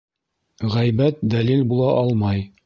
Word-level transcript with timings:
Ғәйбәт 0.75 1.21
дәлил 1.35 1.63
була 1.75 1.93
алмай. 2.01 2.45